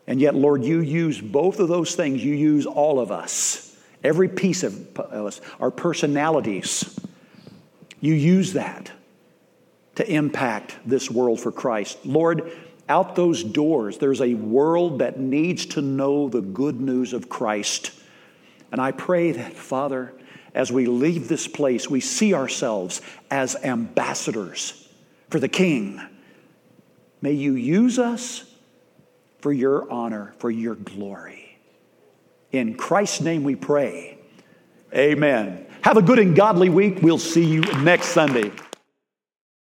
[0.08, 2.22] And yet, Lord, you use both of those things.
[2.22, 6.98] You use all of us, every piece of us, our personalities.
[8.00, 8.90] You use that
[9.94, 12.04] to impact this world for Christ.
[12.04, 12.50] Lord,
[12.88, 17.92] out those doors, there's a world that needs to know the good news of Christ.
[18.74, 20.12] And I pray that, Father,
[20.52, 24.88] as we leave this place, we see ourselves as ambassadors
[25.30, 26.00] for the King.
[27.22, 28.42] May you use us
[29.38, 31.56] for your honor, for your glory.
[32.50, 34.18] In Christ's name we pray.
[34.92, 35.66] Amen.
[35.82, 36.98] Have a good and godly week.
[37.00, 38.50] We'll see you next Sunday.